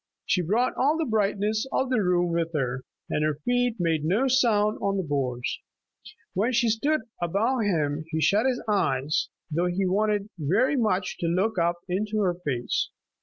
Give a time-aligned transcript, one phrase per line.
[0.25, 4.27] She brought all the brightness of the room with her, and her feet made no
[4.27, 5.59] sound on the boards.
[6.33, 11.27] When she stood above him he shut his eyes, though he wanted very much to
[11.27, 12.89] look up into her face.